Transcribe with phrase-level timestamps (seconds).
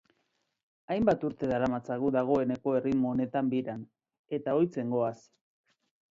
[0.95, 3.85] Hainbat urte daramatzagu dagoeneko erritmo honetan biran,
[4.41, 5.15] eta ohitzen goaz.